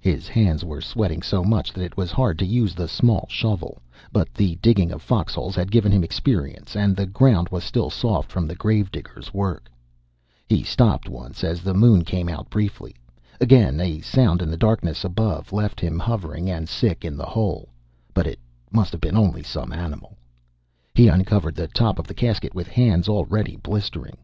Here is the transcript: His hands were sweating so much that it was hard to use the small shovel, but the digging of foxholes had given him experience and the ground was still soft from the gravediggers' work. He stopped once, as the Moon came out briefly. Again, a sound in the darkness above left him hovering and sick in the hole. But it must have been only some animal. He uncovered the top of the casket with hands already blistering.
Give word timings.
His 0.00 0.28
hands 0.28 0.64
were 0.64 0.80
sweating 0.80 1.20
so 1.20 1.44
much 1.44 1.74
that 1.74 1.84
it 1.84 1.94
was 1.94 2.10
hard 2.10 2.38
to 2.38 2.46
use 2.46 2.74
the 2.74 2.88
small 2.88 3.26
shovel, 3.28 3.82
but 4.10 4.32
the 4.32 4.54
digging 4.62 4.90
of 4.90 5.02
foxholes 5.02 5.54
had 5.54 5.70
given 5.70 5.92
him 5.92 6.02
experience 6.02 6.74
and 6.74 6.96
the 6.96 7.04
ground 7.04 7.50
was 7.50 7.64
still 7.64 7.90
soft 7.90 8.32
from 8.32 8.46
the 8.48 8.54
gravediggers' 8.54 9.34
work. 9.34 9.70
He 10.48 10.62
stopped 10.62 11.06
once, 11.06 11.44
as 11.44 11.60
the 11.60 11.74
Moon 11.74 12.02
came 12.02 12.30
out 12.30 12.48
briefly. 12.48 12.96
Again, 13.42 13.78
a 13.78 14.00
sound 14.00 14.40
in 14.40 14.50
the 14.50 14.56
darkness 14.56 15.04
above 15.04 15.52
left 15.52 15.80
him 15.82 15.98
hovering 15.98 16.48
and 16.48 16.66
sick 16.66 17.04
in 17.04 17.18
the 17.18 17.26
hole. 17.26 17.68
But 18.14 18.26
it 18.26 18.38
must 18.72 18.92
have 18.92 19.02
been 19.02 19.18
only 19.18 19.42
some 19.42 19.70
animal. 19.74 20.16
He 20.94 21.08
uncovered 21.08 21.56
the 21.56 21.68
top 21.68 21.98
of 21.98 22.06
the 22.06 22.14
casket 22.14 22.54
with 22.54 22.68
hands 22.68 23.06
already 23.06 23.56
blistering. 23.56 24.16